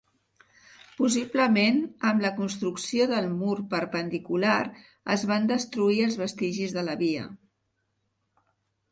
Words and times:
Possiblement, 0.99 1.75
amb 2.11 2.23
la 2.23 2.31
construcció 2.37 3.05
del 3.11 3.27
mur 3.33 3.57
perpendicular 3.73 4.55
es 5.17 5.25
van 5.33 5.45
destruir 5.51 5.99
els 6.07 6.17
vestigis 6.23 6.73
de 6.79 6.85
la 6.89 6.97
via. 7.03 7.27